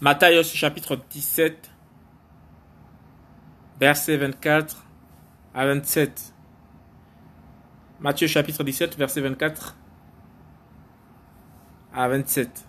[0.00, 1.70] Matthieu chapitre 17,
[3.80, 4.76] versets 24
[5.52, 6.34] à 27.
[7.98, 9.76] Matthieu chapitre 17, verset 24
[11.92, 12.64] à 27.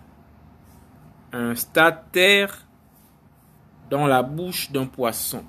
[1.31, 2.66] Un statère
[3.91, 5.43] dans la bouche d'un poisson.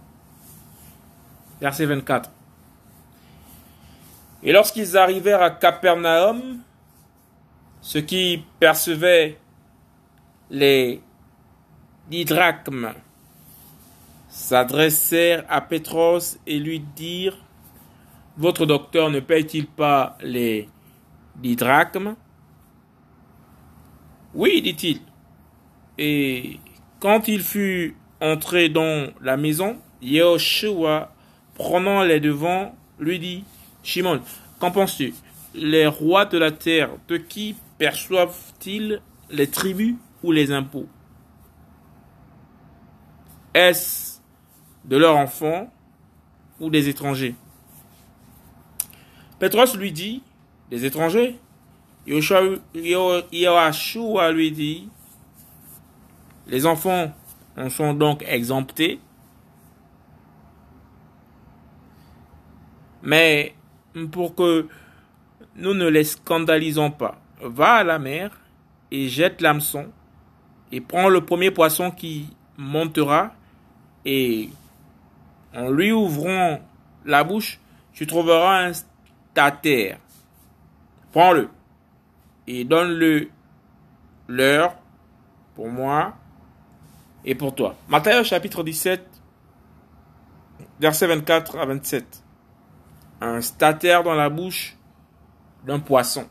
[1.62, 2.30] Verset 24.
[4.42, 6.58] Et lorsqu'ils arrivèrent à Capernaum,
[7.80, 9.38] ceux qui percevaient
[10.50, 11.02] les
[12.10, 12.92] dix drachmes
[14.28, 17.38] s'adressèrent à Pétros et lui dirent
[18.36, 20.69] Votre docteur ne paye-t-il pas les
[21.36, 22.16] dix drachmes
[24.34, 25.00] Oui, dit-il.
[25.98, 26.59] Et
[26.98, 31.14] quand il fut entré dans la maison, Yehoshua,
[31.55, 33.45] prenant les devants, lui dit
[33.84, 34.20] Shimon,
[34.58, 35.14] qu'en penses-tu?
[35.55, 39.00] Les rois de la terre, de qui perçoivent-ils
[39.30, 40.88] les tribus ou les impôts?
[43.52, 44.20] Est-ce
[44.84, 45.72] de leurs enfants
[46.61, 47.34] ou des étrangers?
[49.38, 50.22] Pétros lui dit,
[50.70, 51.38] des étrangers?
[52.06, 54.88] Yoshua lui dit,
[56.47, 57.12] les enfants
[57.56, 59.00] en sont donc exemptés.
[63.03, 63.55] Mais
[64.12, 64.69] pour que
[65.56, 68.30] nous ne les scandalisons pas, va à la mer
[68.91, 69.91] et jette l'hameçon
[70.70, 73.32] et prends le premier poisson qui montera
[74.05, 74.51] et
[75.55, 76.61] en lui ouvrant
[77.05, 77.59] la bouche,
[77.93, 79.98] tu trouveras un statère.
[81.12, 81.48] Prends-le
[82.47, 83.28] et donne-le
[84.28, 84.75] leur
[85.55, 86.15] pour moi
[87.25, 87.75] et pour toi.
[87.89, 89.05] Matthieu chapitre 17,
[90.81, 92.23] versets 24 à 27.
[93.21, 94.77] Un statère dans la bouche
[95.65, 96.27] d'un poisson.